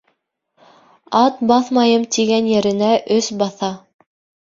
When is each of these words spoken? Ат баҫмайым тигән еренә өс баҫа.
Ат 1.19 1.43
баҫмайым 1.51 2.07
тигән 2.15 2.47
еренә 2.53 2.89
өс 3.17 3.29
баҫа. 3.43 3.71